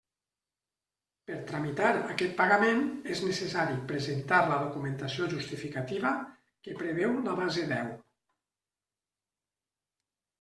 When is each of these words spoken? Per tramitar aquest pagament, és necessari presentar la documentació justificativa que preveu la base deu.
Per 1.31 1.35
tramitar 1.49 1.89
aquest 2.13 2.31
pagament, 2.39 2.79
és 3.15 3.21
necessari 3.25 3.75
presentar 3.91 4.39
la 4.53 4.57
documentació 4.63 5.27
justificativa 5.35 6.15
que 6.69 6.73
preveu 6.81 7.13
la 7.27 7.37
base 7.41 7.67
deu. 7.73 7.93